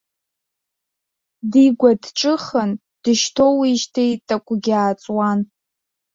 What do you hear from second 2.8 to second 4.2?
дышьҭоуижьҭеи